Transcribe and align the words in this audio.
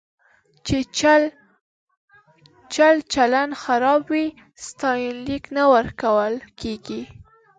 چې 0.65 0.77
چلچلن 2.73 3.49
خراب 3.61 4.01
وي، 4.13 4.25
ستاینلیک 4.65 5.43
نه 5.55 5.63
ورکول 5.73 6.33
کېږي. 6.59 7.01